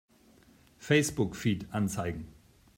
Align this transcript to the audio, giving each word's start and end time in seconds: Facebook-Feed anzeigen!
Facebook-Feed 0.79 1.67
anzeigen! 1.69 2.33